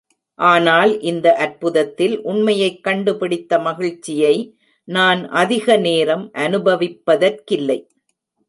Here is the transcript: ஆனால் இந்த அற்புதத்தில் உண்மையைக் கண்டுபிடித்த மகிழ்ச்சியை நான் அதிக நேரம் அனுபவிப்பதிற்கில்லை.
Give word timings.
ஆனால் 0.39 0.99
இந்த 1.01 1.35
அற்புதத்தில் 1.35 2.21
உண்மையைக் 2.21 2.83
கண்டுபிடித்த 2.83 3.59
மகிழ்ச்சியை 3.59 4.35
நான் 4.87 5.29
அதிக 5.35 5.77
நேரம் 5.77 6.31
அனுபவிப்பதிற்கில்லை. 6.37 7.79